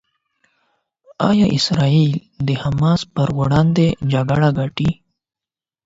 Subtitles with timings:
[1.29, 2.11] ایا اسرائیل
[2.47, 4.89] د حماس پر وړاندې جګړه ګټي؟